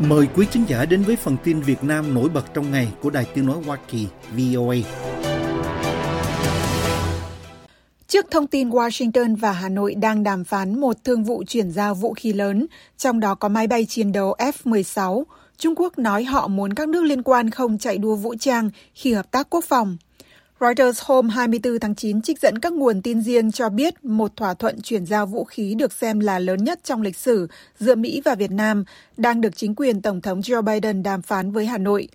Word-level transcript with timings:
Mời 0.00 0.28
quý 0.34 0.46
khán 0.50 0.64
giả 0.64 0.84
đến 0.84 1.02
với 1.02 1.16
phần 1.16 1.36
tin 1.44 1.60
Việt 1.60 1.84
Nam 1.84 2.14
nổi 2.14 2.28
bật 2.28 2.54
trong 2.54 2.70
ngày 2.70 2.88
của 3.02 3.10
Đài 3.10 3.26
Tiếng 3.34 3.46
Nói 3.46 3.56
Hoa 3.66 3.78
Kỳ 3.88 4.06
VOA. 4.36 4.76
Trước 8.08 8.26
thông 8.30 8.46
tin 8.46 8.70
Washington 8.70 9.36
và 9.36 9.52
Hà 9.52 9.68
Nội 9.68 9.94
đang 9.94 10.22
đàm 10.22 10.44
phán 10.44 10.80
một 10.80 11.04
thương 11.04 11.24
vụ 11.24 11.44
chuyển 11.48 11.70
giao 11.70 11.94
vũ 11.94 12.14
khí 12.14 12.32
lớn, 12.32 12.66
trong 12.96 13.20
đó 13.20 13.34
có 13.34 13.48
máy 13.48 13.66
bay 13.66 13.84
chiến 13.84 14.12
đấu 14.12 14.34
F-16, 14.38 15.24
Trung 15.58 15.74
Quốc 15.76 15.98
nói 15.98 16.24
họ 16.24 16.48
muốn 16.48 16.74
các 16.74 16.88
nước 16.88 17.02
liên 17.02 17.22
quan 17.22 17.50
không 17.50 17.78
chạy 17.78 17.98
đua 17.98 18.16
vũ 18.16 18.34
trang 18.40 18.70
khi 18.94 19.12
hợp 19.12 19.30
tác 19.30 19.50
quốc 19.50 19.64
phòng. 19.64 19.96
Reuters 20.60 21.02
hôm 21.04 21.28
24 21.28 21.78
tháng 21.80 21.94
9 21.94 22.22
trích 22.22 22.40
dẫn 22.40 22.58
các 22.58 22.72
nguồn 22.72 23.02
tin 23.02 23.20
riêng 23.20 23.52
cho 23.52 23.68
biết 23.68 24.04
một 24.04 24.36
thỏa 24.36 24.54
thuận 24.54 24.80
chuyển 24.82 25.06
giao 25.06 25.26
vũ 25.26 25.44
khí 25.44 25.74
được 25.78 25.92
xem 25.92 26.20
là 26.20 26.38
lớn 26.38 26.64
nhất 26.64 26.80
trong 26.84 27.02
lịch 27.02 27.16
sử 27.16 27.48
giữa 27.78 27.94
Mỹ 27.94 28.22
và 28.24 28.34
Việt 28.34 28.50
Nam 28.50 28.84
đang 29.16 29.40
được 29.40 29.56
chính 29.56 29.74
quyền 29.74 30.02
Tổng 30.02 30.20
thống 30.20 30.40
Joe 30.40 30.62
Biden 30.62 31.02
đàm 31.02 31.22
phán 31.22 31.50
với 31.52 31.66
Hà 31.66 31.78
Nội. 31.78 32.08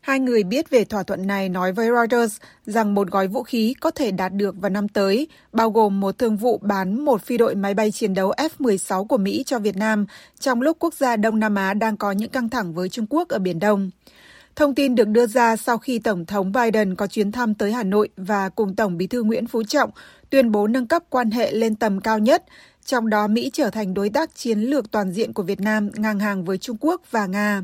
Hai 0.00 0.20
người 0.20 0.42
biết 0.42 0.70
về 0.70 0.84
thỏa 0.84 1.02
thuận 1.02 1.26
này 1.26 1.48
nói 1.48 1.72
với 1.72 1.86
Reuters 1.86 2.36
rằng 2.66 2.94
một 2.94 3.10
gói 3.10 3.28
vũ 3.28 3.42
khí 3.42 3.74
có 3.80 3.90
thể 3.90 4.10
đạt 4.10 4.32
được 4.32 4.54
vào 4.60 4.70
năm 4.70 4.88
tới, 4.88 5.28
bao 5.52 5.70
gồm 5.70 6.00
một 6.00 6.18
thương 6.18 6.36
vụ 6.36 6.58
bán 6.62 7.04
một 7.04 7.22
phi 7.22 7.38
đội 7.38 7.54
máy 7.54 7.74
bay 7.74 7.90
chiến 7.90 8.14
đấu 8.14 8.32
F-16 8.36 9.06
của 9.06 9.18
Mỹ 9.18 9.42
cho 9.46 9.58
Việt 9.58 9.76
Nam 9.76 10.06
trong 10.40 10.62
lúc 10.62 10.76
quốc 10.80 10.94
gia 10.94 11.16
Đông 11.16 11.38
Nam 11.38 11.54
Á 11.54 11.74
đang 11.74 11.96
có 11.96 12.12
những 12.12 12.30
căng 12.30 12.48
thẳng 12.48 12.74
với 12.74 12.88
Trung 12.88 13.06
Quốc 13.10 13.28
ở 13.28 13.38
Biển 13.38 13.58
Đông. 13.58 13.90
Thông 14.56 14.74
tin 14.74 14.94
được 14.94 15.08
đưa 15.08 15.26
ra 15.26 15.56
sau 15.56 15.78
khi 15.78 15.98
Tổng 15.98 16.26
thống 16.26 16.52
Biden 16.52 16.94
có 16.94 17.06
chuyến 17.06 17.32
thăm 17.32 17.54
tới 17.54 17.72
Hà 17.72 17.82
Nội 17.82 18.08
và 18.16 18.48
cùng 18.48 18.76
Tổng 18.76 18.96
bí 18.96 19.06
thư 19.06 19.22
Nguyễn 19.22 19.46
Phú 19.46 19.62
Trọng 19.62 19.90
tuyên 20.30 20.52
bố 20.52 20.66
nâng 20.66 20.86
cấp 20.86 21.02
quan 21.10 21.30
hệ 21.30 21.52
lên 21.52 21.76
tầm 21.76 22.00
cao 22.00 22.18
nhất, 22.18 22.44
trong 22.84 23.10
đó 23.10 23.26
Mỹ 23.26 23.50
trở 23.52 23.70
thành 23.70 23.94
đối 23.94 24.10
tác 24.10 24.34
chiến 24.34 24.58
lược 24.58 24.90
toàn 24.90 25.12
diện 25.12 25.32
của 25.32 25.42
Việt 25.42 25.60
Nam 25.60 25.90
ngang 25.94 26.18
hàng 26.18 26.44
với 26.44 26.58
Trung 26.58 26.76
Quốc 26.80 27.02
và 27.10 27.26
Nga. 27.26 27.62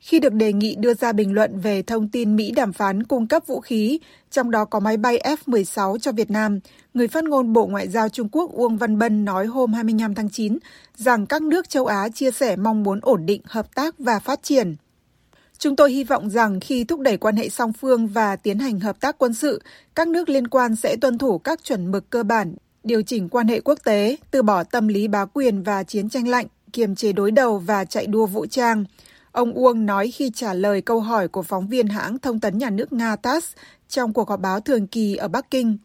Khi 0.00 0.20
được 0.20 0.32
đề 0.32 0.52
nghị 0.52 0.76
đưa 0.76 0.94
ra 0.94 1.12
bình 1.12 1.32
luận 1.32 1.60
về 1.60 1.82
thông 1.82 2.08
tin 2.08 2.36
Mỹ 2.36 2.50
đàm 2.50 2.72
phán 2.72 3.02
cung 3.02 3.26
cấp 3.26 3.42
vũ 3.46 3.60
khí, 3.60 3.98
trong 4.30 4.50
đó 4.50 4.64
có 4.64 4.80
máy 4.80 4.96
bay 4.96 5.20
F-16 5.24 5.98
cho 5.98 6.12
Việt 6.12 6.30
Nam, 6.30 6.60
người 6.94 7.08
phát 7.08 7.24
ngôn 7.24 7.52
Bộ 7.52 7.66
Ngoại 7.66 7.88
giao 7.88 8.08
Trung 8.08 8.28
Quốc 8.32 8.52
Uông 8.52 8.76
Văn 8.76 8.98
Bân 8.98 9.24
nói 9.24 9.46
hôm 9.46 9.72
25 9.72 10.14
tháng 10.14 10.30
9 10.30 10.58
rằng 10.96 11.26
các 11.26 11.42
nước 11.42 11.68
châu 11.68 11.86
Á 11.86 12.08
chia 12.08 12.30
sẻ 12.30 12.56
mong 12.56 12.82
muốn 12.82 13.00
ổn 13.02 13.26
định, 13.26 13.40
hợp 13.44 13.74
tác 13.74 13.98
và 13.98 14.18
phát 14.18 14.42
triển. 14.42 14.76
Chúng 15.58 15.76
tôi 15.76 15.92
hy 15.92 16.04
vọng 16.04 16.30
rằng 16.30 16.60
khi 16.60 16.84
thúc 16.84 17.00
đẩy 17.00 17.16
quan 17.16 17.36
hệ 17.36 17.48
song 17.48 17.72
phương 17.72 18.06
và 18.06 18.36
tiến 18.36 18.58
hành 18.58 18.80
hợp 18.80 19.00
tác 19.00 19.18
quân 19.18 19.34
sự, 19.34 19.62
các 19.94 20.08
nước 20.08 20.28
liên 20.28 20.48
quan 20.48 20.76
sẽ 20.76 20.96
tuân 20.96 21.18
thủ 21.18 21.38
các 21.38 21.64
chuẩn 21.64 21.90
mực 21.90 22.10
cơ 22.10 22.22
bản, 22.22 22.54
điều 22.84 23.02
chỉnh 23.02 23.28
quan 23.28 23.48
hệ 23.48 23.60
quốc 23.60 23.78
tế, 23.84 24.16
từ 24.30 24.42
bỏ 24.42 24.64
tâm 24.64 24.88
lý 24.88 25.08
bá 25.08 25.24
quyền 25.24 25.62
và 25.62 25.82
chiến 25.82 26.08
tranh 26.08 26.28
lạnh, 26.28 26.46
kiềm 26.72 26.94
chế 26.94 27.12
đối 27.12 27.30
đầu 27.30 27.58
và 27.58 27.84
chạy 27.84 28.06
đua 28.06 28.26
vũ 28.26 28.46
trang. 28.46 28.84
Ông 29.32 29.52
Uông 29.52 29.86
nói 29.86 30.10
khi 30.10 30.30
trả 30.34 30.54
lời 30.54 30.80
câu 30.80 31.00
hỏi 31.00 31.28
của 31.28 31.42
phóng 31.42 31.68
viên 31.68 31.88
hãng 31.88 32.18
thông 32.18 32.40
tấn 32.40 32.58
nhà 32.58 32.70
nước 32.70 32.92
Nga 32.92 33.16
TASS 33.16 33.52
trong 33.88 34.12
cuộc 34.12 34.28
họp 34.28 34.40
báo 34.40 34.60
thường 34.60 34.86
kỳ 34.86 35.16
ở 35.16 35.28
Bắc 35.28 35.50
Kinh. 35.50 35.78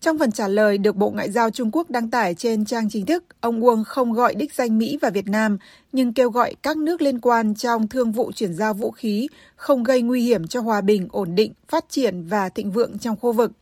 Trong 0.00 0.18
phần 0.18 0.32
trả 0.32 0.48
lời 0.48 0.78
được 0.78 0.96
Bộ 0.96 1.10
Ngoại 1.10 1.30
giao 1.30 1.50
Trung 1.50 1.70
Quốc 1.72 1.90
đăng 1.90 2.10
tải 2.10 2.34
trên 2.34 2.64
trang 2.64 2.90
chính 2.90 3.06
thức, 3.06 3.24
ông 3.40 3.60
Wang 3.60 3.84
không 3.84 4.12
gọi 4.12 4.34
đích 4.34 4.54
danh 4.54 4.78
Mỹ 4.78 4.98
và 5.02 5.10
Việt 5.10 5.26
Nam, 5.28 5.58
nhưng 5.92 6.12
kêu 6.12 6.30
gọi 6.30 6.54
các 6.62 6.76
nước 6.76 7.02
liên 7.02 7.20
quan 7.20 7.54
trong 7.54 7.88
thương 7.88 8.12
vụ 8.12 8.32
chuyển 8.32 8.54
giao 8.54 8.74
vũ 8.74 8.90
khí 8.90 9.28
không 9.56 9.82
gây 9.82 10.02
nguy 10.02 10.22
hiểm 10.22 10.46
cho 10.46 10.60
hòa 10.60 10.80
bình, 10.80 11.08
ổn 11.12 11.34
định, 11.34 11.52
phát 11.68 11.84
triển 11.88 12.24
và 12.28 12.48
thịnh 12.48 12.70
vượng 12.70 12.98
trong 12.98 13.16
khu 13.16 13.32
vực. 13.32 13.52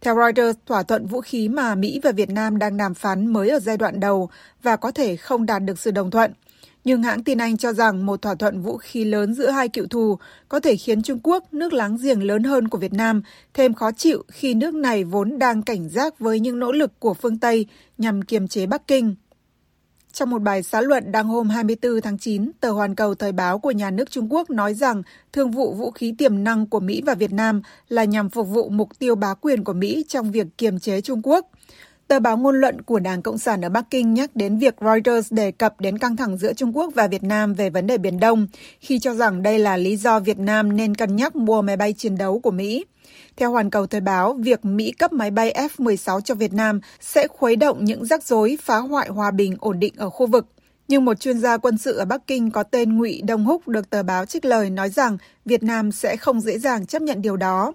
Theo 0.00 0.16
Reuters, 0.16 0.58
thỏa 0.66 0.82
thuận 0.82 1.06
vũ 1.06 1.20
khí 1.20 1.48
mà 1.48 1.74
Mỹ 1.74 2.00
và 2.02 2.12
Việt 2.12 2.30
Nam 2.30 2.58
đang 2.58 2.76
đàm 2.76 2.94
phán 2.94 3.26
mới 3.26 3.48
ở 3.48 3.60
giai 3.60 3.76
đoạn 3.76 4.00
đầu 4.00 4.30
và 4.62 4.76
có 4.76 4.90
thể 4.90 5.16
không 5.16 5.46
đạt 5.46 5.62
được 5.64 5.78
sự 5.78 5.90
đồng 5.90 6.10
thuận 6.10 6.32
nhưng 6.84 7.02
hãng 7.02 7.24
tin 7.24 7.38
Anh 7.38 7.56
cho 7.56 7.72
rằng 7.72 8.06
một 8.06 8.22
thỏa 8.22 8.34
thuận 8.34 8.62
vũ 8.62 8.76
khí 8.76 9.04
lớn 9.04 9.34
giữa 9.34 9.50
hai 9.50 9.68
cựu 9.68 9.86
thù 9.86 10.18
có 10.48 10.60
thể 10.60 10.76
khiến 10.76 11.02
Trung 11.02 11.20
Quốc, 11.22 11.54
nước 11.54 11.72
láng 11.72 11.96
giềng 12.02 12.22
lớn 12.22 12.42
hơn 12.42 12.68
của 12.68 12.78
Việt 12.78 12.92
Nam, 12.92 13.22
thêm 13.54 13.74
khó 13.74 13.92
chịu 13.92 14.24
khi 14.28 14.54
nước 14.54 14.74
này 14.74 15.04
vốn 15.04 15.38
đang 15.38 15.62
cảnh 15.62 15.88
giác 15.88 16.18
với 16.18 16.40
những 16.40 16.58
nỗ 16.58 16.72
lực 16.72 17.00
của 17.00 17.14
phương 17.14 17.38
Tây 17.38 17.66
nhằm 17.98 18.22
kiềm 18.22 18.48
chế 18.48 18.66
Bắc 18.66 18.86
Kinh. 18.86 19.14
Trong 20.12 20.30
một 20.30 20.42
bài 20.42 20.62
xã 20.62 20.80
luận 20.80 21.12
đăng 21.12 21.26
hôm 21.26 21.48
24 21.48 22.00
tháng 22.00 22.18
9, 22.18 22.50
tờ 22.60 22.70
Hoàn 22.70 22.94
Cầu 22.94 23.14
Thời 23.14 23.32
báo 23.32 23.58
của 23.58 23.70
nhà 23.70 23.90
nước 23.90 24.10
Trung 24.10 24.32
Quốc 24.32 24.50
nói 24.50 24.74
rằng 24.74 25.02
thương 25.32 25.50
vụ 25.50 25.74
vũ 25.74 25.90
khí 25.90 26.14
tiềm 26.18 26.44
năng 26.44 26.66
của 26.66 26.80
Mỹ 26.80 27.02
và 27.06 27.14
Việt 27.14 27.32
Nam 27.32 27.62
là 27.88 28.04
nhằm 28.04 28.30
phục 28.30 28.48
vụ 28.48 28.68
mục 28.68 28.88
tiêu 28.98 29.14
bá 29.14 29.34
quyền 29.34 29.64
của 29.64 29.72
Mỹ 29.72 30.04
trong 30.08 30.30
việc 30.30 30.46
kiềm 30.58 30.78
chế 30.78 31.00
Trung 31.00 31.20
Quốc. 31.22 31.50
Tờ 32.10 32.20
báo 32.20 32.36
ngôn 32.36 32.60
luận 32.60 32.82
của 32.82 32.98
Đảng 32.98 33.22
Cộng 33.22 33.38
sản 33.38 33.64
ở 33.64 33.68
Bắc 33.68 33.90
Kinh 33.90 34.14
nhắc 34.14 34.36
đến 34.36 34.58
việc 34.58 34.74
Reuters 34.80 35.32
đề 35.32 35.50
cập 35.52 35.80
đến 35.80 35.98
căng 35.98 36.16
thẳng 36.16 36.36
giữa 36.36 36.52
Trung 36.52 36.76
Quốc 36.76 36.94
và 36.94 37.06
Việt 37.06 37.22
Nam 37.22 37.54
về 37.54 37.70
vấn 37.70 37.86
đề 37.86 37.98
Biển 37.98 38.20
Đông, 38.20 38.46
khi 38.80 38.98
cho 38.98 39.14
rằng 39.14 39.42
đây 39.42 39.58
là 39.58 39.76
lý 39.76 39.96
do 39.96 40.20
Việt 40.20 40.38
Nam 40.38 40.76
nên 40.76 40.94
cân 40.94 41.16
nhắc 41.16 41.36
mua 41.36 41.62
máy 41.62 41.76
bay 41.76 41.92
chiến 41.92 42.18
đấu 42.18 42.40
của 42.40 42.50
Mỹ. 42.50 42.84
Theo 43.36 43.50
Hoàn 43.50 43.70
Cầu 43.70 43.86
Thời 43.86 44.00
báo, 44.00 44.32
việc 44.32 44.64
Mỹ 44.64 44.92
cấp 44.92 45.12
máy 45.12 45.30
bay 45.30 45.68
F-16 45.76 46.20
cho 46.20 46.34
Việt 46.34 46.52
Nam 46.52 46.80
sẽ 47.00 47.26
khuấy 47.26 47.56
động 47.56 47.84
những 47.84 48.04
rắc 48.04 48.24
rối 48.24 48.58
phá 48.62 48.76
hoại 48.76 49.08
hòa 49.08 49.30
bình 49.30 49.56
ổn 49.60 49.80
định 49.80 49.94
ở 49.96 50.10
khu 50.10 50.26
vực. 50.26 50.46
Nhưng 50.88 51.04
một 51.04 51.20
chuyên 51.20 51.40
gia 51.40 51.56
quân 51.56 51.78
sự 51.78 51.96
ở 51.96 52.04
Bắc 52.04 52.26
Kinh 52.26 52.50
có 52.50 52.62
tên 52.62 52.98
Ngụy 52.98 53.22
Đông 53.22 53.44
Húc 53.44 53.68
được 53.68 53.90
tờ 53.90 54.02
báo 54.02 54.26
trích 54.26 54.44
lời 54.44 54.70
nói 54.70 54.90
rằng 54.90 55.18
Việt 55.44 55.62
Nam 55.62 55.92
sẽ 55.92 56.16
không 56.16 56.40
dễ 56.40 56.58
dàng 56.58 56.86
chấp 56.86 57.02
nhận 57.02 57.22
điều 57.22 57.36
đó. 57.36 57.72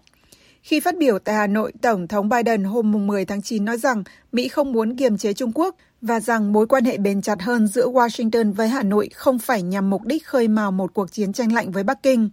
Khi 0.65 0.79
phát 0.79 0.97
biểu 0.97 1.19
tại 1.19 1.35
Hà 1.35 1.47
Nội, 1.47 1.73
Tổng 1.81 2.07
thống 2.07 2.29
Biden 2.29 2.63
hôm 2.63 3.07
10 3.07 3.25
tháng 3.25 3.41
9 3.41 3.65
nói 3.65 3.77
rằng 3.77 4.03
Mỹ 4.31 4.47
không 4.47 4.71
muốn 4.71 4.95
kiềm 4.95 5.17
chế 5.17 5.33
Trung 5.33 5.51
Quốc 5.55 5.75
và 6.01 6.19
rằng 6.19 6.53
mối 6.53 6.67
quan 6.67 6.85
hệ 6.85 6.97
bền 6.97 7.21
chặt 7.21 7.41
hơn 7.41 7.67
giữa 7.67 7.87
Washington 7.87 8.53
với 8.53 8.67
Hà 8.67 8.83
Nội 8.83 9.09
không 9.13 9.39
phải 9.39 9.61
nhằm 9.61 9.89
mục 9.89 10.05
đích 10.05 10.25
khơi 10.25 10.47
mào 10.47 10.71
một 10.71 10.93
cuộc 10.93 11.11
chiến 11.11 11.33
tranh 11.33 11.53
lạnh 11.53 11.71
với 11.71 11.83
Bắc 11.83 12.03
Kinh. 12.03 12.29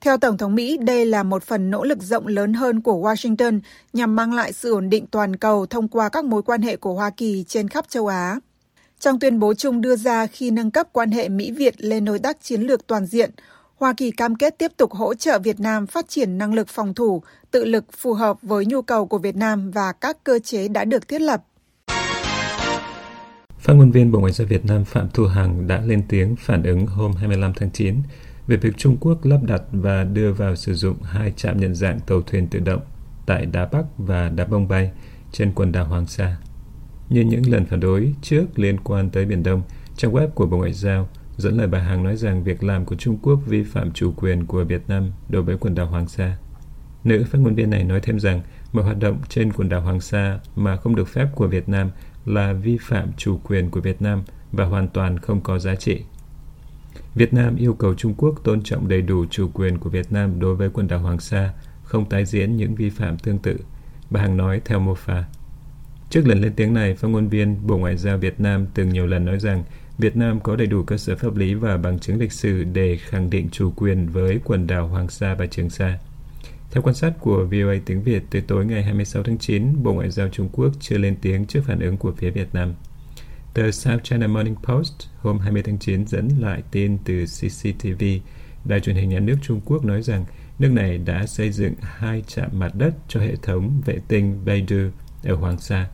Theo 0.00 0.16
Tổng 0.16 0.38
thống 0.38 0.54
Mỹ, 0.54 0.76
đây 0.76 1.06
là 1.06 1.22
một 1.22 1.42
phần 1.42 1.70
nỗ 1.70 1.84
lực 1.84 2.02
rộng 2.02 2.26
lớn 2.26 2.52
hơn 2.52 2.80
của 2.80 3.08
Washington 3.08 3.60
nhằm 3.92 4.16
mang 4.16 4.34
lại 4.34 4.52
sự 4.52 4.72
ổn 4.72 4.90
định 4.90 5.06
toàn 5.06 5.36
cầu 5.36 5.66
thông 5.66 5.88
qua 5.88 6.08
các 6.08 6.24
mối 6.24 6.42
quan 6.42 6.62
hệ 6.62 6.76
của 6.76 6.94
Hoa 6.94 7.10
Kỳ 7.10 7.44
trên 7.48 7.68
khắp 7.68 7.88
châu 7.88 8.06
Á. 8.06 8.40
Trong 8.98 9.18
tuyên 9.18 9.38
bố 9.38 9.54
chung 9.54 9.80
đưa 9.80 9.96
ra 9.96 10.26
khi 10.26 10.50
nâng 10.50 10.70
cấp 10.70 10.88
quan 10.92 11.10
hệ 11.10 11.28
Mỹ-Việt 11.28 11.74
lên 11.78 12.04
đối 12.04 12.18
tác 12.18 12.42
chiến 12.42 12.60
lược 12.62 12.86
toàn 12.86 13.06
diện, 13.06 13.30
Hoa 13.82 13.94
Kỳ 13.96 14.10
cam 14.10 14.34
kết 14.34 14.54
tiếp 14.58 14.72
tục 14.76 14.92
hỗ 14.92 15.14
trợ 15.14 15.38
Việt 15.38 15.60
Nam 15.60 15.86
phát 15.86 16.08
triển 16.08 16.38
năng 16.38 16.54
lực 16.54 16.68
phòng 16.68 16.94
thủ, 16.94 17.22
tự 17.50 17.64
lực 17.64 17.84
phù 17.92 18.14
hợp 18.14 18.36
với 18.42 18.66
nhu 18.66 18.82
cầu 18.82 19.06
của 19.06 19.18
Việt 19.18 19.36
Nam 19.36 19.70
và 19.70 19.92
các 19.92 20.24
cơ 20.24 20.38
chế 20.38 20.68
đã 20.68 20.84
được 20.84 21.08
thiết 21.08 21.20
lập. 21.20 21.44
Phát 23.58 23.72
ngôn 23.72 23.90
viên 23.90 24.12
Bộ 24.12 24.20
Ngoại 24.20 24.32
giao 24.32 24.46
Việt 24.46 24.64
Nam 24.64 24.84
Phạm 24.84 25.08
Thu 25.14 25.24
Hằng 25.24 25.66
đã 25.66 25.80
lên 25.80 26.02
tiếng 26.08 26.36
phản 26.36 26.62
ứng 26.62 26.86
hôm 26.86 27.12
25 27.12 27.52
tháng 27.56 27.70
9 27.70 27.96
về 28.46 28.56
việc 28.56 28.76
Trung 28.76 28.96
Quốc 29.00 29.24
lắp 29.24 29.40
đặt 29.42 29.62
và 29.72 30.04
đưa 30.04 30.32
vào 30.32 30.56
sử 30.56 30.74
dụng 30.74 31.02
hai 31.02 31.32
trạm 31.36 31.60
nhận 31.60 31.74
dạng 31.74 32.00
tàu 32.00 32.22
thuyền 32.22 32.48
tự 32.48 32.58
động 32.58 32.80
tại 33.26 33.46
Đá 33.46 33.68
Bắc 33.72 33.84
và 33.98 34.28
Đá 34.28 34.44
Bông 34.44 34.68
Bay 34.68 34.90
trên 35.32 35.52
quần 35.54 35.72
đảo 35.72 35.84
Hoàng 35.84 36.06
Sa. 36.06 36.36
Như 37.08 37.20
những 37.20 37.50
lần 37.50 37.66
phản 37.66 37.80
đối 37.80 38.14
trước 38.22 38.44
liên 38.58 38.80
quan 38.84 39.10
tới 39.10 39.24
Biển 39.24 39.42
Đông, 39.42 39.62
trang 39.96 40.12
web 40.12 40.28
của 40.28 40.46
Bộ 40.46 40.56
Ngoại 40.56 40.72
giao– 40.72 41.08
dẫn 41.42 41.56
lời 41.56 41.66
bà 41.66 41.78
Hằng 41.78 42.04
nói 42.04 42.16
rằng 42.16 42.44
việc 42.44 42.62
làm 42.62 42.84
của 42.84 42.96
Trung 42.96 43.18
Quốc 43.22 43.40
vi 43.46 43.62
phạm 43.62 43.92
chủ 43.92 44.12
quyền 44.16 44.46
của 44.46 44.64
Việt 44.64 44.82
Nam 44.88 45.10
đối 45.28 45.42
với 45.42 45.56
quần 45.58 45.74
đảo 45.74 45.86
Hoàng 45.86 46.08
Sa. 46.08 46.36
Nữ 47.04 47.24
phát 47.30 47.38
ngôn 47.38 47.54
viên 47.54 47.70
này 47.70 47.84
nói 47.84 48.00
thêm 48.00 48.20
rằng 48.20 48.40
mọi 48.72 48.84
hoạt 48.84 48.98
động 48.98 49.18
trên 49.28 49.52
quần 49.52 49.68
đảo 49.68 49.80
Hoàng 49.80 50.00
Sa 50.00 50.38
mà 50.56 50.76
không 50.76 50.96
được 50.96 51.08
phép 51.08 51.28
của 51.34 51.46
Việt 51.46 51.68
Nam 51.68 51.90
là 52.26 52.52
vi 52.52 52.78
phạm 52.80 53.12
chủ 53.16 53.38
quyền 53.44 53.70
của 53.70 53.80
Việt 53.80 54.02
Nam 54.02 54.22
và 54.52 54.64
hoàn 54.64 54.88
toàn 54.88 55.18
không 55.18 55.40
có 55.40 55.58
giá 55.58 55.74
trị. 55.74 56.02
Việt 57.14 57.34
Nam 57.34 57.56
yêu 57.56 57.74
cầu 57.74 57.94
Trung 57.94 58.14
Quốc 58.16 58.34
tôn 58.44 58.62
trọng 58.62 58.88
đầy 58.88 59.02
đủ 59.02 59.26
chủ 59.30 59.48
quyền 59.54 59.78
của 59.78 59.90
Việt 59.90 60.12
Nam 60.12 60.40
đối 60.40 60.54
với 60.54 60.70
quần 60.70 60.88
đảo 60.88 60.98
Hoàng 60.98 61.20
Sa, 61.20 61.52
không 61.82 62.08
tái 62.08 62.24
diễn 62.24 62.56
những 62.56 62.74
vi 62.74 62.90
phạm 62.90 63.18
tương 63.18 63.38
tự, 63.38 63.58
bà 64.10 64.20
Hằng 64.20 64.36
nói 64.36 64.60
theo 64.64 64.80
mô 64.80 64.94
pha. 64.94 65.24
Trước 66.10 66.26
lần 66.26 66.40
lên 66.40 66.52
tiếng 66.56 66.74
này, 66.74 66.94
phát 66.94 67.08
ngôn 67.08 67.28
viên 67.28 67.66
Bộ 67.66 67.78
Ngoại 67.78 67.96
giao 67.96 68.18
Việt 68.18 68.40
Nam 68.40 68.66
từng 68.74 68.88
nhiều 68.88 69.06
lần 69.06 69.24
nói 69.24 69.40
rằng 69.40 69.64
Việt 69.98 70.16
Nam 70.16 70.40
có 70.40 70.56
đầy 70.56 70.66
đủ 70.66 70.82
cơ 70.82 70.96
sở 70.96 71.16
pháp 71.16 71.36
lý 71.36 71.54
và 71.54 71.76
bằng 71.76 71.98
chứng 71.98 72.20
lịch 72.20 72.32
sử 72.32 72.64
để 72.64 72.96
khẳng 72.96 73.30
định 73.30 73.48
chủ 73.52 73.72
quyền 73.76 74.08
với 74.08 74.40
quần 74.44 74.66
đảo 74.66 74.88
Hoàng 74.88 75.08
Sa 75.08 75.34
và 75.34 75.46
Trường 75.46 75.70
Sa. 75.70 75.98
Theo 76.70 76.82
quan 76.82 76.94
sát 76.94 77.12
của 77.20 77.44
VOA 77.44 77.74
tiếng 77.86 78.02
Việt, 78.02 78.22
từ 78.30 78.40
tối 78.40 78.66
ngày 78.66 78.82
26 78.82 79.22
tháng 79.22 79.38
9, 79.38 79.82
Bộ 79.82 79.92
Ngoại 79.92 80.10
giao 80.10 80.28
Trung 80.28 80.48
Quốc 80.52 80.72
chưa 80.80 80.98
lên 80.98 81.16
tiếng 81.22 81.46
trước 81.46 81.60
phản 81.66 81.80
ứng 81.80 81.96
của 81.96 82.12
phía 82.12 82.30
Việt 82.30 82.48
Nam. 82.52 82.74
Tờ 83.54 83.70
South 83.70 84.02
China 84.02 84.26
Morning 84.26 84.56
Post 84.62 84.92
hôm 85.18 85.38
20 85.38 85.62
tháng 85.62 85.78
9 85.78 86.06
dẫn 86.06 86.28
lại 86.40 86.62
tin 86.70 86.98
từ 87.04 87.24
CCTV, 87.24 88.04
đài 88.64 88.80
truyền 88.80 88.96
hình 88.96 89.08
nhà 89.08 89.20
nước 89.20 89.36
Trung 89.42 89.60
Quốc 89.64 89.84
nói 89.84 90.02
rằng 90.02 90.24
nước 90.58 90.68
này 90.68 90.98
đã 90.98 91.26
xây 91.26 91.50
dựng 91.50 91.74
hai 91.80 92.22
trạm 92.26 92.50
mặt 92.52 92.74
đất 92.74 92.94
cho 93.08 93.20
hệ 93.20 93.36
thống 93.42 93.80
vệ 93.84 93.98
tinh 94.08 94.44
Beidou 94.44 94.90
ở 95.24 95.34
Hoàng 95.34 95.58
Sa. 95.58 95.88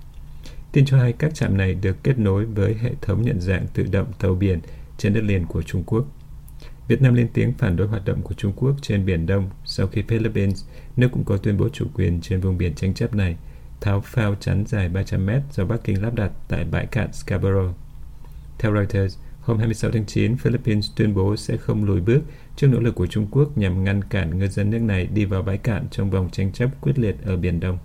Tin 0.78 0.84
cho 0.84 0.98
hay 0.98 1.12
các 1.12 1.34
trạm 1.34 1.56
này 1.56 1.74
được 1.74 1.96
kết 2.02 2.18
nối 2.18 2.44
với 2.44 2.74
hệ 2.74 2.90
thống 3.02 3.22
nhận 3.22 3.40
dạng 3.40 3.66
tự 3.74 3.86
động 3.92 4.12
tàu 4.18 4.34
biển 4.34 4.60
trên 4.98 5.14
đất 5.14 5.24
liền 5.24 5.46
của 5.46 5.62
Trung 5.62 5.84
Quốc. 5.86 6.06
Việt 6.88 7.02
Nam 7.02 7.14
lên 7.14 7.28
tiếng 7.32 7.52
phản 7.52 7.76
đối 7.76 7.88
hoạt 7.88 8.04
động 8.04 8.22
của 8.22 8.34
Trung 8.34 8.52
Quốc 8.56 8.76
trên 8.82 9.06
Biển 9.06 9.26
Đông 9.26 9.50
sau 9.64 9.86
khi 9.86 10.02
Philippines, 10.02 10.64
nước 10.96 11.08
cũng 11.12 11.24
có 11.24 11.36
tuyên 11.36 11.56
bố 11.56 11.68
chủ 11.68 11.86
quyền 11.94 12.20
trên 12.20 12.40
vùng 12.40 12.58
biển 12.58 12.74
tranh 12.74 12.94
chấp 12.94 13.14
này, 13.14 13.36
tháo 13.80 14.00
phao 14.00 14.34
chắn 14.34 14.64
dài 14.66 14.88
300 14.88 15.26
mét 15.26 15.42
do 15.52 15.64
Bắc 15.64 15.84
Kinh 15.84 16.02
lắp 16.02 16.14
đặt 16.14 16.32
tại 16.48 16.64
bãi 16.64 16.86
cạn 16.86 17.12
Scarborough. 17.12 17.74
Theo 18.58 18.74
Reuters, 18.74 19.18
Hôm 19.40 19.58
26 19.58 19.90
tháng 19.90 20.06
9, 20.06 20.36
Philippines 20.36 20.90
tuyên 20.96 21.14
bố 21.14 21.36
sẽ 21.36 21.56
không 21.56 21.84
lùi 21.84 22.00
bước 22.00 22.20
trước 22.56 22.66
nỗ 22.66 22.80
lực 22.80 22.94
của 22.94 23.06
Trung 23.06 23.26
Quốc 23.30 23.58
nhằm 23.58 23.84
ngăn 23.84 24.04
cản 24.04 24.38
ngư 24.38 24.48
dân 24.48 24.70
nước 24.70 24.82
này 24.82 25.06
đi 25.06 25.24
vào 25.24 25.42
bãi 25.42 25.58
cạn 25.58 25.86
trong 25.90 26.10
vòng 26.10 26.28
tranh 26.32 26.52
chấp 26.52 26.70
quyết 26.80 26.98
liệt 26.98 27.16
ở 27.24 27.36
Biển 27.36 27.60
Đông. 27.60 27.78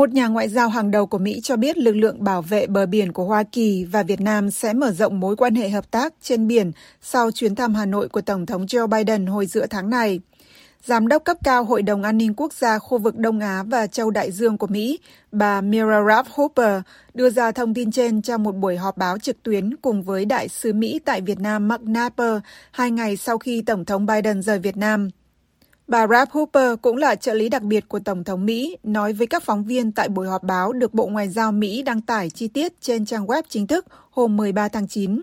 Một 0.00 0.12
nhà 0.12 0.28
ngoại 0.28 0.48
giao 0.48 0.68
hàng 0.68 0.90
đầu 0.90 1.06
của 1.06 1.18
Mỹ 1.18 1.40
cho 1.42 1.56
biết 1.56 1.78
lực 1.78 1.92
lượng 1.92 2.24
bảo 2.24 2.42
vệ 2.42 2.66
bờ 2.66 2.86
biển 2.86 3.12
của 3.12 3.24
Hoa 3.24 3.42
Kỳ 3.42 3.84
và 3.84 4.02
Việt 4.02 4.20
Nam 4.20 4.50
sẽ 4.50 4.72
mở 4.72 4.92
rộng 4.92 5.20
mối 5.20 5.36
quan 5.36 5.54
hệ 5.54 5.68
hợp 5.68 5.90
tác 5.90 6.14
trên 6.22 6.46
biển 6.48 6.72
sau 7.02 7.30
chuyến 7.30 7.54
thăm 7.54 7.74
Hà 7.74 7.86
Nội 7.86 8.08
của 8.08 8.20
Tổng 8.20 8.46
thống 8.46 8.66
Joe 8.66 8.86
Biden 8.86 9.26
hồi 9.26 9.46
giữa 9.46 9.66
tháng 9.66 9.90
này. 9.90 10.20
Giám 10.84 11.08
đốc 11.08 11.24
cấp 11.24 11.36
cao 11.44 11.64
Hội 11.64 11.82
đồng 11.82 12.02
An 12.02 12.18
ninh 12.18 12.34
Quốc 12.34 12.52
gia 12.52 12.78
khu 12.78 12.98
vực 12.98 13.16
Đông 13.16 13.40
Á 13.40 13.62
và 13.66 13.86
Châu 13.86 14.10
Đại 14.10 14.32
Dương 14.32 14.58
của 14.58 14.66
Mỹ, 14.66 14.98
bà 15.32 15.60
Mira 15.60 16.04
Rapp 16.08 16.28
Hooper, 16.28 16.82
đưa 17.14 17.30
ra 17.30 17.52
thông 17.52 17.74
tin 17.74 17.90
trên 17.90 18.22
trong 18.22 18.42
một 18.42 18.56
buổi 18.56 18.76
họp 18.76 18.96
báo 18.96 19.18
trực 19.18 19.42
tuyến 19.42 19.76
cùng 19.76 20.02
với 20.02 20.24
Đại 20.24 20.48
sứ 20.48 20.72
Mỹ 20.72 21.00
tại 21.04 21.20
Việt 21.20 21.40
Nam 21.40 21.68
Mark 21.68 21.82
Napper 21.82 22.38
hai 22.70 22.90
ngày 22.90 23.16
sau 23.16 23.38
khi 23.38 23.62
Tổng 23.62 23.84
thống 23.84 24.06
Biden 24.06 24.42
rời 24.42 24.58
Việt 24.58 24.76
Nam. 24.76 25.10
Bà 25.90 26.06
Rapp 26.06 26.32
Hooper 26.32 26.72
cũng 26.82 26.96
là 26.96 27.14
trợ 27.14 27.34
lý 27.34 27.48
đặc 27.48 27.62
biệt 27.62 27.88
của 27.88 27.98
Tổng 27.98 28.24
thống 28.24 28.46
Mỹ, 28.46 28.76
nói 28.82 29.12
với 29.12 29.26
các 29.26 29.42
phóng 29.42 29.64
viên 29.64 29.92
tại 29.92 30.08
buổi 30.08 30.26
họp 30.28 30.42
báo 30.42 30.72
được 30.72 30.94
Bộ 30.94 31.06
Ngoại 31.06 31.28
giao 31.28 31.52
Mỹ 31.52 31.82
đăng 31.82 32.00
tải 32.00 32.30
chi 32.30 32.48
tiết 32.48 32.80
trên 32.80 33.04
trang 33.04 33.26
web 33.26 33.42
chính 33.48 33.66
thức 33.66 33.86
hôm 34.10 34.36
13 34.36 34.68
tháng 34.68 34.88
9. 34.88 35.20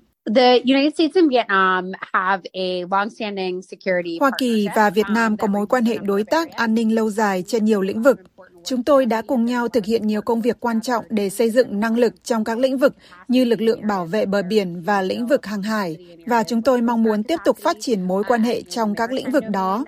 Hoa 4.20 4.32
Kỳ 4.38 4.68
và 4.76 4.90
Việt 4.90 5.06
Nam 5.10 5.38
có 5.38 5.48
mối 5.48 5.68
quan 5.68 5.86
hệ 5.86 5.98
đối 5.98 6.24
tác 6.24 6.52
an 6.52 6.74
ninh 6.74 6.96
lâu 6.96 7.10
dài 7.10 7.44
trên 7.48 7.66
nhiều 7.66 7.82
lĩnh 7.82 8.02
vực. 8.04 8.18
Chúng 8.68 8.84
tôi 8.84 9.06
đã 9.06 9.22
cùng 9.22 9.46
nhau 9.46 9.68
thực 9.68 9.86
hiện 9.86 10.08
nhiều 10.08 10.22
công 10.22 10.42
việc 10.42 10.58
quan 10.60 10.82
trọng 10.82 11.06
để 11.10 11.30
xây 11.30 11.50
dựng 11.50 11.80
năng 11.80 11.98
lực 11.98 12.24
trong 12.24 12.44
các 12.44 12.58
lĩnh 12.58 12.78
vực 12.78 12.96
như 13.28 13.46
lực 13.46 13.62
lượng 13.62 13.88
bảo 13.88 14.06
vệ 14.06 14.26
bờ 14.26 14.42
biển 14.42 14.82
và 14.82 15.02
lĩnh 15.02 15.28
vực 15.28 15.46
hàng 15.46 15.62
hải, 15.62 15.98
và 16.26 16.44
chúng 16.44 16.62
tôi 16.62 16.82
mong 16.82 17.04
muốn 17.04 17.24
tiếp 17.24 17.40
tục 17.46 17.58
phát 17.64 17.78
triển 17.80 18.02
mối 18.08 18.24
quan 18.24 18.42
hệ 18.42 18.62
trong 18.62 18.96
các 18.96 19.12
lĩnh 19.12 19.32
vực 19.32 19.44
đó. 19.50 19.86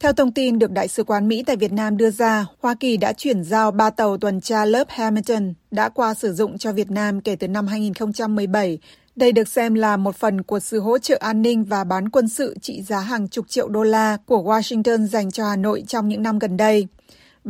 Theo 0.00 0.12
thông 0.12 0.32
tin 0.32 0.58
được 0.58 0.70
Đại 0.70 0.88
sứ 0.88 1.04
quán 1.04 1.28
Mỹ 1.28 1.42
tại 1.46 1.56
Việt 1.56 1.72
Nam 1.72 1.96
đưa 1.96 2.10
ra, 2.10 2.46
Hoa 2.60 2.74
Kỳ 2.80 2.96
đã 2.96 3.12
chuyển 3.12 3.44
giao 3.44 3.70
ba 3.70 3.90
tàu 3.90 4.16
tuần 4.16 4.40
tra 4.40 4.64
lớp 4.64 4.86
Hamilton 4.90 5.54
đã 5.70 5.88
qua 5.88 6.14
sử 6.14 6.32
dụng 6.32 6.58
cho 6.58 6.72
Việt 6.72 6.90
Nam 6.90 7.20
kể 7.20 7.36
từ 7.36 7.48
năm 7.48 7.66
2017 7.66 8.78
đây 9.20 9.32
được 9.32 9.48
xem 9.48 9.74
là 9.74 9.96
một 9.96 10.16
phần 10.16 10.42
của 10.42 10.60
sự 10.60 10.80
hỗ 10.80 10.98
trợ 10.98 11.16
an 11.20 11.42
ninh 11.42 11.64
và 11.64 11.84
bán 11.84 12.08
quân 12.08 12.28
sự 12.28 12.56
trị 12.60 12.82
giá 12.82 13.00
hàng 13.00 13.28
chục 13.28 13.48
triệu 13.48 13.68
đô 13.68 13.82
la 13.82 14.16
của 14.26 14.42
Washington 14.42 15.06
dành 15.06 15.30
cho 15.30 15.48
Hà 15.48 15.56
Nội 15.56 15.84
trong 15.86 16.08
những 16.08 16.22
năm 16.22 16.38
gần 16.38 16.56
đây. 16.56 16.88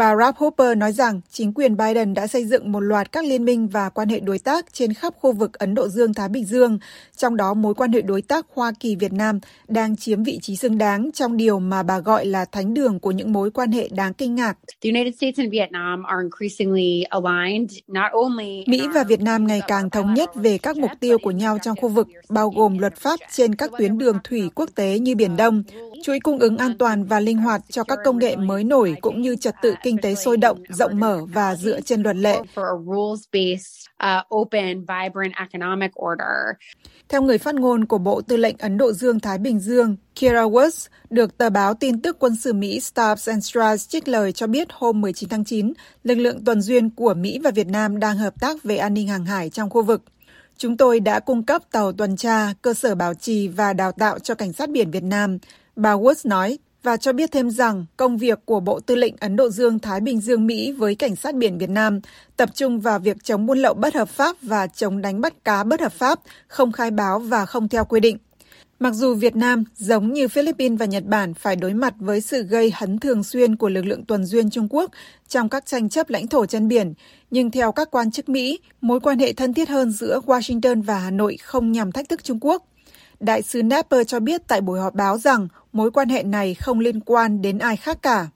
Bà 0.00 0.16
Rob 0.16 0.36
Hooper 0.36 0.78
nói 0.78 0.92
rằng 0.92 1.20
chính 1.30 1.52
quyền 1.52 1.76
Biden 1.76 2.14
đã 2.14 2.26
xây 2.26 2.44
dựng 2.44 2.72
một 2.72 2.80
loạt 2.80 3.12
các 3.12 3.24
liên 3.24 3.44
minh 3.44 3.68
và 3.68 3.88
quan 3.88 4.08
hệ 4.08 4.20
đối 4.20 4.38
tác 4.38 4.66
trên 4.72 4.92
khắp 4.92 5.14
khu 5.20 5.32
vực 5.32 5.58
Ấn 5.58 5.74
Độ 5.74 5.88
Dương-Thái 5.88 6.28
Bình 6.28 6.44
Dương, 6.44 6.78
trong 7.16 7.36
đó 7.36 7.54
mối 7.54 7.74
quan 7.74 7.92
hệ 7.92 8.02
đối 8.02 8.22
tác 8.22 8.46
Hoa 8.54 8.72
Kỳ-Việt 8.80 9.12
Nam 9.12 9.40
đang 9.68 9.96
chiếm 9.96 10.22
vị 10.22 10.38
trí 10.42 10.56
xứng 10.56 10.78
đáng 10.78 11.10
trong 11.14 11.36
điều 11.36 11.58
mà 11.58 11.82
bà 11.82 11.98
gọi 11.98 12.26
là 12.26 12.44
thánh 12.44 12.74
đường 12.74 13.00
của 13.00 13.10
những 13.10 13.32
mối 13.32 13.50
quan 13.50 13.72
hệ 13.72 13.88
đáng 13.88 14.14
kinh 14.14 14.34
ngạc. 14.34 14.58
Mỹ 18.66 18.82
và 18.94 19.04
Việt 19.04 19.20
Nam 19.20 19.46
ngày 19.46 19.60
càng 19.68 19.90
thống 19.90 20.14
nhất 20.14 20.30
về 20.34 20.58
các 20.58 20.76
mục 20.76 20.90
tiêu 21.00 21.18
của 21.22 21.30
nhau 21.30 21.58
trong 21.62 21.76
khu 21.76 21.88
vực, 21.88 22.08
bao 22.28 22.50
gồm 22.50 22.78
luật 22.78 22.96
pháp 22.96 23.20
trên 23.32 23.54
các 23.54 23.70
tuyến 23.78 23.98
đường 23.98 24.18
thủy 24.24 24.50
quốc 24.54 24.70
tế 24.74 24.98
như 24.98 25.14
Biển 25.14 25.36
Đông, 25.36 25.62
chuỗi 26.02 26.20
cung 26.20 26.38
ứng 26.38 26.56
an 26.56 26.78
toàn 26.78 27.04
và 27.04 27.20
linh 27.20 27.38
hoạt 27.38 27.60
cho 27.70 27.84
các 27.84 27.98
công 28.04 28.18
nghệ 28.18 28.36
mới 28.36 28.64
nổi 28.64 28.94
cũng 29.00 29.22
như 29.22 29.36
trật 29.36 29.54
tự 29.62 29.74
kinh 29.82 29.89
tế 29.98 30.14
sôi 30.14 30.36
động, 30.36 30.62
rộng 30.68 31.00
mở 31.00 31.24
và 31.32 31.56
dựa 31.56 31.80
trên 31.80 32.02
luật 32.02 32.16
lệ. 32.16 32.40
Theo 37.08 37.22
người 37.22 37.38
phát 37.38 37.54
ngôn 37.54 37.84
của 37.84 37.98
Bộ 37.98 38.20
Tư 38.20 38.36
lệnh 38.36 38.56
Ấn 38.58 38.78
Độ 38.78 38.92
Dương-Thái 38.92 39.38
Bình 39.38 39.60
Dương, 39.60 39.96
Kira 40.14 40.42
Wurst, 40.42 40.88
được 41.10 41.38
tờ 41.38 41.50
báo 41.50 41.74
tin 41.74 42.02
tức 42.02 42.16
quân 42.18 42.36
sự 42.36 42.52
Mỹ 42.52 42.80
Stars 42.80 43.28
and 43.28 43.44
Stripes 43.44 43.88
trích 43.88 44.08
lời 44.08 44.32
cho 44.32 44.46
biết 44.46 44.68
hôm 44.72 45.00
19 45.00 45.28
tháng 45.28 45.44
9, 45.44 45.72
lực 46.04 46.14
lượng 46.14 46.44
tuần 46.44 46.62
duyên 46.62 46.90
của 46.90 47.14
Mỹ 47.14 47.38
và 47.44 47.50
Việt 47.50 47.66
Nam 47.66 48.00
đang 48.00 48.18
hợp 48.18 48.40
tác 48.40 48.62
về 48.62 48.76
an 48.76 48.94
ninh 48.94 49.08
hàng 49.08 49.24
hải 49.24 49.50
trong 49.50 49.70
khu 49.70 49.82
vực. 49.82 50.02
Chúng 50.56 50.76
tôi 50.76 51.00
đã 51.00 51.20
cung 51.20 51.42
cấp 51.42 51.62
tàu 51.72 51.92
tuần 51.92 52.16
tra, 52.16 52.52
cơ 52.62 52.74
sở 52.74 52.94
bảo 52.94 53.14
trì 53.14 53.48
và 53.48 53.72
đào 53.72 53.92
tạo 53.92 54.18
cho 54.18 54.34
cảnh 54.34 54.52
sát 54.52 54.70
biển 54.70 54.90
Việt 54.90 55.02
Nam, 55.02 55.38
bà 55.76 55.92
Woods 55.92 56.28
nói 56.28 56.58
và 56.82 56.96
cho 56.96 57.12
biết 57.12 57.32
thêm 57.32 57.50
rằng 57.50 57.86
công 57.96 58.18
việc 58.18 58.38
của 58.44 58.60
Bộ 58.60 58.80
Tư 58.80 58.94
lệnh 58.94 59.14
Ấn 59.20 59.36
Độ 59.36 59.48
Dương-Thái 59.48 60.00
Bình 60.00 60.20
Dương 60.20 60.46
Mỹ 60.46 60.72
với 60.72 60.94
Cảnh 60.94 61.16
sát 61.16 61.34
biển 61.34 61.58
Việt 61.58 61.70
Nam 61.70 62.00
tập 62.36 62.50
trung 62.54 62.80
vào 62.80 62.98
việc 62.98 63.16
chống 63.24 63.46
buôn 63.46 63.58
lậu 63.58 63.74
bất 63.74 63.94
hợp 63.94 64.08
pháp 64.08 64.36
và 64.42 64.66
chống 64.66 65.02
đánh 65.02 65.20
bắt 65.20 65.44
cá 65.44 65.64
bất 65.64 65.80
hợp 65.80 65.92
pháp, 65.92 66.20
không 66.46 66.72
khai 66.72 66.90
báo 66.90 67.18
và 67.18 67.46
không 67.46 67.68
theo 67.68 67.84
quy 67.84 68.00
định. 68.00 68.18
Mặc 68.80 68.94
dù 68.94 69.14
Việt 69.14 69.36
Nam, 69.36 69.64
giống 69.76 70.12
như 70.12 70.28
Philippines 70.28 70.78
và 70.78 70.86
Nhật 70.86 71.04
Bản, 71.06 71.34
phải 71.34 71.56
đối 71.56 71.74
mặt 71.74 71.94
với 71.98 72.20
sự 72.20 72.42
gây 72.42 72.72
hấn 72.74 72.98
thường 72.98 73.24
xuyên 73.24 73.56
của 73.56 73.68
lực 73.68 73.84
lượng 73.84 74.04
tuần 74.04 74.24
duyên 74.24 74.50
Trung 74.50 74.68
Quốc 74.70 74.90
trong 75.28 75.48
các 75.48 75.66
tranh 75.66 75.88
chấp 75.88 76.10
lãnh 76.10 76.26
thổ 76.26 76.46
trên 76.46 76.68
biển, 76.68 76.94
nhưng 77.30 77.50
theo 77.50 77.72
các 77.72 77.90
quan 77.90 78.10
chức 78.10 78.28
Mỹ, 78.28 78.58
mối 78.80 79.00
quan 79.00 79.18
hệ 79.18 79.32
thân 79.32 79.54
thiết 79.54 79.68
hơn 79.68 79.92
giữa 79.92 80.20
Washington 80.26 80.82
và 80.82 80.98
Hà 80.98 81.10
Nội 81.10 81.36
không 81.36 81.72
nhằm 81.72 81.92
thách 81.92 82.08
thức 82.08 82.24
Trung 82.24 82.38
Quốc. 82.40 82.64
Đại 83.20 83.42
sứ 83.42 83.62
Napper 83.62 84.06
cho 84.06 84.20
biết 84.20 84.40
tại 84.48 84.60
buổi 84.60 84.80
họp 84.80 84.94
báo 84.94 85.18
rằng 85.18 85.48
mối 85.72 85.90
quan 85.90 86.08
hệ 86.08 86.22
này 86.22 86.54
không 86.54 86.80
liên 86.80 87.00
quan 87.00 87.42
đến 87.42 87.58
ai 87.58 87.76
khác 87.76 87.98
cả. 88.02 88.26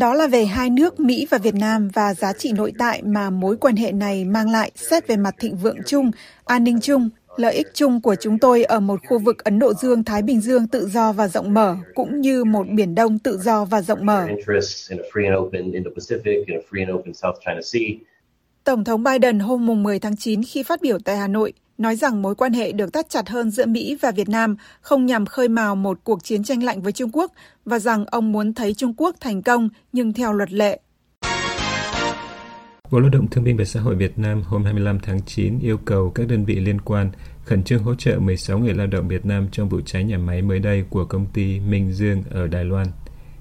Đó 0.00 0.14
là 0.14 0.26
về 0.26 0.44
hai 0.44 0.70
nước 0.70 1.00
Mỹ 1.00 1.26
và 1.30 1.38
Việt 1.38 1.54
Nam 1.54 1.88
và 1.94 2.14
giá 2.14 2.32
trị 2.32 2.52
nội 2.52 2.72
tại 2.78 3.02
mà 3.02 3.30
mối 3.30 3.56
quan 3.56 3.76
hệ 3.76 3.92
này 3.92 4.24
mang 4.24 4.50
lại 4.50 4.70
xét 4.74 5.06
về 5.06 5.16
mặt 5.16 5.34
thịnh 5.38 5.56
vượng 5.56 5.78
chung, 5.86 6.10
an 6.44 6.64
ninh 6.64 6.80
chung, 6.80 7.08
lợi 7.36 7.54
ích 7.54 7.66
chung 7.74 8.00
của 8.00 8.14
chúng 8.14 8.38
tôi 8.38 8.64
ở 8.64 8.80
một 8.80 9.00
khu 9.08 9.18
vực 9.18 9.44
Ấn 9.44 9.58
Độ 9.58 9.74
Dương-Thái 9.74 10.22
Bình 10.22 10.40
Dương 10.40 10.68
tự 10.68 10.88
do 10.88 11.12
và 11.12 11.28
rộng 11.28 11.54
mở, 11.54 11.76
cũng 11.94 12.20
như 12.20 12.44
một 12.44 12.66
Biển 12.68 12.94
Đông 12.94 13.18
tự 13.18 13.38
do 13.38 13.64
và 13.64 13.82
rộng 13.82 14.06
mở. 14.06 14.26
Tổng 18.64 18.84
thống 18.84 19.04
Biden 19.04 19.38
hôm 19.38 19.82
10 19.82 19.98
tháng 19.98 20.16
9 20.16 20.42
khi 20.42 20.62
phát 20.62 20.82
biểu 20.82 20.98
tại 20.98 21.16
Hà 21.16 21.28
Nội 21.28 21.52
nói 21.78 21.96
rằng 21.96 22.22
mối 22.22 22.34
quan 22.34 22.52
hệ 22.52 22.72
được 22.72 22.92
thắt 22.92 23.08
chặt 23.08 23.28
hơn 23.28 23.50
giữa 23.50 23.66
Mỹ 23.66 23.96
và 24.00 24.10
Việt 24.10 24.28
Nam 24.28 24.56
không 24.80 25.06
nhằm 25.06 25.26
khơi 25.26 25.48
mào 25.48 25.76
một 25.76 25.98
cuộc 26.04 26.24
chiến 26.24 26.44
tranh 26.44 26.62
lạnh 26.62 26.82
với 26.82 26.92
Trung 26.92 27.10
Quốc 27.12 27.32
và 27.64 27.78
rằng 27.78 28.04
ông 28.06 28.32
muốn 28.32 28.54
thấy 28.54 28.74
Trung 28.74 28.94
Quốc 28.96 29.16
thành 29.20 29.42
công 29.42 29.68
nhưng 29.92 30.12
theo 30.12 30.32
luật 30.32 30.52
lệ. 30.52 30.80
Bộ 32.90 33.00
Lao 33.00 33.10
động 33.10 33.26
Thương 33.30 33.44
binh 33.44 33.56
và 33.56 33.64
Xã 33.64 33.80
hội 33.80 33.94
Việt 33.94 34.18
Nam 34.18 34.42
hôm 34.42 34.64
25 34.64 34.98
tháng 35.00 35.22
9 35.22 35.58
yêu 35.58 35.78
cầu 35.84 36.10
các 36.10 36.28
đơn 36.28 36.44
vị 36.44 36.54
liên 36.54 36.80
quan 36.80 37.10
khẩn 37.44 37.64
trương 37.64 37.82
hỗ 37.82 37.94
trợ 37.94 38.18
16 38.18 38.58
người 38.58 38.74
lao 38.74 38.86
động 38.86 39.08
Việt 39.08 39.26
Nam 39.26 39.48
trong 39.52 39.68
vụ 39.68 39.80
cháy 39.80 40.04
nhà 40.04 40.18
máy 40.18 40.42
mới 40.42 40.58
đây 40.58 40.84
của 40.90 41.04
công 41.04 41.26
ty 41.26 41.60
Minh 41.60 41.92
Dương 41.92 42.22
ở 42.30 42.46
Đài 42.46 42.64
Loan. 42.64 42.86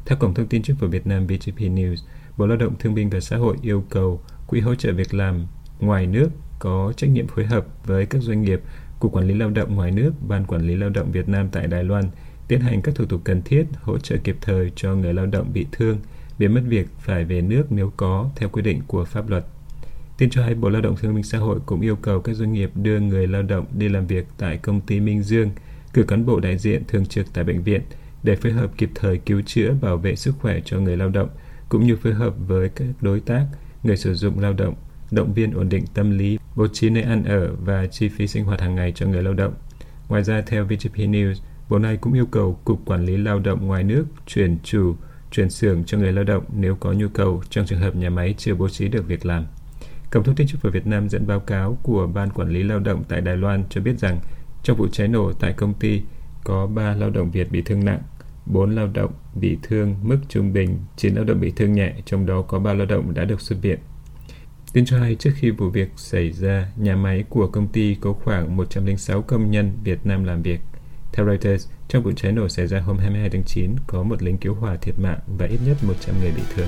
Theo 0.06 0.18
Cổng 0.18 0.34
Thông 0.34 0.48
tin 0.48 0.64
Chính 0.64 0.76
phủ 0.76 0.88
Việt 0.88 1.08
Nam 1.08 1.28
BGP 1.28 1.58
News, 1.58 1.96
Bộ 2.38 2.48
Lao 2.48 2.58
động 2.58 2.76
Thương 2.80 2.94
binh 2.94 3.10
và 3.10 3.20
Xã 3.20 3.38
hội 3.38 3.58
yêu 3.62 3.84
cầu 3.90 4.22
Quỹ 4.54 4.60
hỗ 4.60 4.76
trợ 4.76 4.92
việc 4.92 5.14
làm 5.14 5.46
ngoài 5.80 6.08
nước 6.08 6.30
có 6.60 6.94
trách 6.98 7.10
nhiệm 7.10 7.28
phối 7.28 7.46
hợp 7.46 7.66
với 7.86 8.06
các 8.06 8.22
doanh 8.22 8.42
nghiệp, 8.42 8.62
Cục 9.00 9.12
Quản 9.12 9.28
lý 9.28 9.34
Lao 9.34 9.50
động 9.50 9.76
ngoài 9.76 9.92
nước, 9.92 10.12
Ban 10.28 10.46
Quản 10.46 10.68
lý 10.68 10.76
Lao 10.76 10.90
động 10.90 11.12
Việt 11.12 11.30
Nam 11.30 11.50
tại 11.52 11.68
Đài 11.68 11.84
Loan 11.84 12.04
tiến 12.48 12.60
hành 12.60 12.82
các 12.82 12.96
thủ 12.96 13.06
tục 13.06 13.22
cần 13.24 13.42
thiết 13.42 13.66
hỗ 13.82 13.98
trợ 13.98 14.18
kịp 14.24 14.36
thời 14.42 14.72
cho 14.76 14.96
người 14.96 15.14
lao 15.14 15.26
động 15.26 15.50
bị 15.54 15.66
thương, 15.72 16.00
bị 16.40 16.48
mất 16.48 16.62
việc 16.68 16.88
phải 17.00 17.26
về 17.26 17.42
nước 17.42 17.72
nếu 17.72 17.92
có 17.98 18.30
theo 18.36 18.50
quy 18.50 18.62
định 18.62 18.82
của 18.88 19.06
pháp 19.06 19.30
luật. 19.30 19.46
Tin 20.18 20.30
cho 20.30 20.44
hay 20.44 20.56
Bộ 20.56 20.70
Lao 20.70 20.82
động 20.82 20.96
Thương 20.96 21.16
binh 21.16 21.24
Xã 21.24 21.38
hội 21.38 21.60
cũng 21.66 21.82
yêu 21.82 21.96
cầu 21.96 22.22
các 22.22 22.34
doanh 22.34 22.54
nghiệp 22.54 22.72
đưa 22.76 23.00
người 23.00 23.28
lao 23.28 23.42
động 23.42 23.66
đi 23.78 23.90
làm 23.90 24.08
việc 24.08 24.26
tại 24.38 24.58
công 24.58 24.82
ty 24.82 25.00
Minh 25.00 25.24
Dương, 25.24 25.52
cử 25.94 26.04
cán 26.04 26.26
bộ 26.26 26.40
đại 26.40 26.58
diện 26.58 26.84
thường 26.88 27.06
trực 27.06 27.34
tại 27.34 27.44
bệnh 27.44 27.64
viện 27.64 27.82
để 28.24 28.36
phối 28.36 28.52
hợp 28.52 28.72
kịp 28.78 28.90
thời 28.96 29.18
cứu 29.18 29.42
chữa 29.46 29.74
bảo 29.82 29.98
vệ 29.98 30.16
sức 30.16 30.36
khỏe 30.40 30.60
cho 30.66 30.80
người 30.80 30.98
lao 30.98 31.10
động, 31.10 31.30
cũng 31.70 31.86
như 31.86 31.96
phối 31.96 32.14
hợp 32.14 32.34
với 32.48 32.70
các 32.70 32.88
đối 33.02 33.20
tác 33.20 33.46
người 33.84 33.98
sử 33.98 34.14
dụng 34.14 34.40
lao 34.40 34.54
động, 34.54 34.76
động 35.12 35.34
viên 35.34 35.54
ổn 35.54 35.70
định 35.70 35.86
tâm 35.94 36.18
lý, 36.18 36.40
bố 36.56 36.68
trí 36.68 36.90
nơi 36.90 37.04
ăn 37.04 37.24
ở 37.24 37.56
và 37.66 37.88
chi 37.88 38.10
phí 38.10 38.28
sinh 38.28 38.46
hoạt 38.46 38.62
hàng 38.62 38.76
ngày 38.76 38.92
cho 38.96 39.08
người 39.08 39.24
lao 39.24 39.34
động. 39.34 39.54
Ngoài 40.10 40.24
ra, 40.24 40.42
theo 40.42 40.66
VGP 40.66 40.96
News, 40.96 41.36
Bộ 41.70 41.80
này 41.80 41.98
cũng 41.98 42.14
yêu 42.14 42.26
cầu 42.26 42.60
Cục 42.66 42.86
Quản 42.86 43.06
lý 43.06 43.18
Lao 43.18 43.40
động 43.40 43.68
ngoài 43.68 43.84
nước 43.84 44.06
chuyển 44.26 44.58
chủ, 44.64 44.96
chuyển 45.32 45.50
xưởng 45.50 45.84
cho 45.84 45.98
người 45.98 46.12
lao 46.12 46.24
động 46.24 46.44
nếu 46.54 46.76
có 46.76 46.94
nhu 46.94 47.08
cầu 47.08 47.44
trong 47.50 47.66
trường 47.66 47.80
hợp 47.80 47.96
nhà 47.96 48.10
máy 48.10 48.36
chưa 48.38 48.56
bố 48.56 48.70
trí 48.70 48.88
được 48.88 49.08
việc 49.08 49.26
làm. 49.26 49.46
Cổng 50.12 50.24
thông 50.24 50.36
tin 50.36 50.48
chính 50.48 50.60
phủ 50.60 50.70
Việt 50.70 50.88
Nam 50.88 51.10
dẫn 51.10 51.28
báo 51.28 51.40
cáo 51.40 51.78
của 51.84 52.08
Ban 52.08 52.30
Quản 52.30 52.50
lý 52.50 52.64
Lao 52.64 52.80
động 52.80 53.04
tại 53.08 53.22
Đài 53.22 53.38
Loan 53.38 53.64
cho 53.70 53.82
biết 53.82 54.00
rằng 54.00 54.20
trong 54.64 54.78
vụ 54.78 54.88
cháy 54.88 55.08
nổ 55.08 55.34
tại 55.34 55.54
công 55.54 55.74
ty 55.74 56.02
có 56.44 56.68
3 56.68 56.96
lao 56.96 57.10
động 57.10 57.32
Việt 57.32 57.52
bị 57.52 57.62
thương 57.62 57.86
nặng, 57.86 58.00
4 58.46 58.76
lao 58.76 58.88
động 58.88 59.12
bị 59.36 59.58
thương 59.64 59.96
mức 60.04 60.20
trung 60.30 60.54
bình, 60.54 60.80
9 60.96 61.16
lao 61.16 61.24
động 61.24 61.40
bị 61.40 61.52
thương 61.56 61.74
nhẹ, 61.74 61.94
trong 62.06 62.26
đó 62.26 62.42
có 62.42 62.60
3 62.60 62.74
lao 62.74 62.86
động 62.86 63.14
đã 63.14 63.26
được 63.26 63.42
xuất 63.42 63.56
viện. 63.62 63.80
Tin 64.74 64.86
cho 64.86 65.00
hay 65.00 65.16
trước 65.16 65.32
khi 65.36 65.50
vụ 65.52 65.70
việc 65.70 65.90
xảy 65.96 66.32
ra, 66.32 66.68
nhà 66.78 66.96
máy 66.96 67.24
của 67.30 67.48
công 67.48 67.68
ty 67.68 67.96
có 67.96 68.14
khoảng 68.14 68.58
106 68.58 69.22
công 69.22 69.52
nhân 69.52 69.72
Việt 69.84 70.06
Nam 70.06 70.24
làm 70.24 70.42
việc. 70.42 70.60
Theo 71.14 71.26
Reuters, 71.26 71.70
trong 71.88 72.04
vụ 72.04 72.12
cháy 72.16 72.32
nổ 72.32 72.50
xảy 72.50 72.68
ra 72.68 72.80
hôm 72.80 72.98
22 72.98 73.30
tháng 73.30 73.44
9, 73.46 73.76
có 73.88 74.04
một 74.04 74.24
lính 74.24 74.38
cứu 74.38 74.56
hỏa 74.56 74.76
thiệt 74.76 75.00
mạng 75.00 75.20
và 75.38 75.46
ít 75.46 75.60
nhất 75.66 75.78
100 75.84 76.16
người 76.22 76.32
bị 76.32 76.42
thương. 76.56 76.68